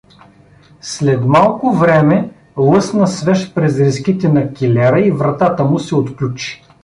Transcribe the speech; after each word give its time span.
След 0.81 1.25
малко 1.25 1.71
време 1.75 2.31
лъсна 2.57 3.07
свещ 3.07 3.55
през 3.55 3.79
резките 3.79 4.29
на 4.29 4.53
килера 4.53 4.99
и 5.05 5.11
вратата 5.11 5.65
му 5.65 5.79
се 5.79 5.95
отключи. 5.95 6.63